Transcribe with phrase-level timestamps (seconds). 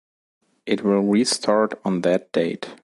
[0.65, 2.73] It will restart on that date.